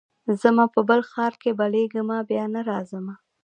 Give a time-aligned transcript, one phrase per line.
[0.41, 3.15] ځمه په بل ښار کي بلېږمه بیا نه راځمه